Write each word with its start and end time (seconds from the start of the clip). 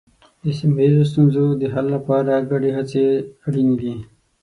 د 0.43 0.45
سیمه 0.59 0.79
ییزو 0.85 1.03
ستونزو 1.11 1.45
د 1.61 1.63
حل 1.73 1.85
لپاره 1.95 2.45
ګډې 2.51 2.69
هڅې 2.77 3.05
اړینې 3.47 3.75
دي. 3.81 3.93